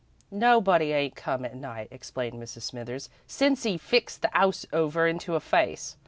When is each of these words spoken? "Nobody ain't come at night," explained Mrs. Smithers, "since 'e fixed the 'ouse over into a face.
"Nobody 0.31 0.93
ain't 0.93 1.15
come 1.15 1.45
at 1.45 1.53
night," 1.55 1.89
explained 1.91 2.41
Mrs. 2.41 2.63
Smithers, 2.63 3.07
"since 3.27 3.63
'e 3.67 3.77
fixed 3.77 4.23
the 4.23 4.35
'ouse 4.35 4.65
over 4.73 5.05
into 5.07 5.35
a 5.35 5.39
face. 5.39 5.95